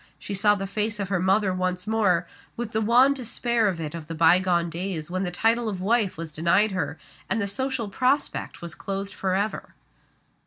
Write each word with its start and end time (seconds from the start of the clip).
She 0.17 0.33
saw 0.33 0.55
the 0.55 0.65
face 0.65 0.99
of 0.99 1.09
her 1.09 1.19
mother 1.19 1.53
once 1.53 1.85
more, 1.85 2.25
with 2.57 2.71
the 2.71 2.81
wan 2.81 3.13
despair 3.13 3.67
on 3.69 3.79
it 3.79 3.93
of 3.93 4.07
the 4.07 4.15
bygone 4.15 4.67
days 4.67 5.11
when 5.11 5.21
the 5.21 5.29
title 5.29 5.69
of 5.69 5.79
wife 5.79 6.17
was 6.17 6.31
denied 6.31 6.71
her, 6.71 6.97
and 7.29 7.39
the 7.39 7.45
social 7.47 7.87
prospect 7.87 8.63
was 8.63 8.73
closed 8.73 9.13
forever. 9.13 9.75